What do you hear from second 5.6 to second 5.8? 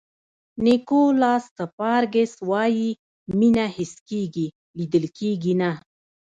نه.